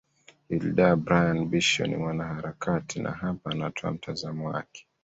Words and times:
hilda 0.49 0.95
brian 0.95 1.45
bisho 1.49 1.87
ni 1.87 1.95
mwanaharakati 1.95 2.99
na 2.99 3.11
hapa 3.11 3.51
anatoa 3.51 3.91
mtazamo 3.91 4.47
wake 4.49 4.87